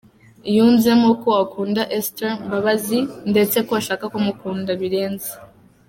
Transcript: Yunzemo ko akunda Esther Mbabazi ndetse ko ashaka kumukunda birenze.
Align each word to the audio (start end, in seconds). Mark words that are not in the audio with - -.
Yunzemo 0.55 1.09
ko 1.21 1.29
akunda 1.43 1.81
Esther 1.97 2.31
Mbabazi 2.45 2.99
ndetse 3.31 3.57
ko 3.67 3.71
ashaka 3.81 4.05
kumukunda 4.13 4.71
birenze. 4.81 5.29